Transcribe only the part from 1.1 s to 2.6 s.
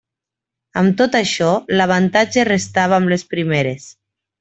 i això, l'avantatge